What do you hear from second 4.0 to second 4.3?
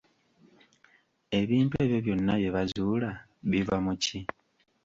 ki?